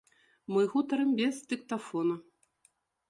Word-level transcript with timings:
Мы 0.53 0.63
гутарым 0.71 1.11
без 1.19 1.35
дыктафона. 1.51 2.15